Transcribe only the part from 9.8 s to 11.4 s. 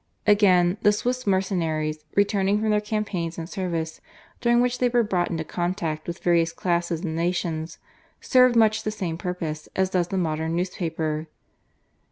does the modern newspaper.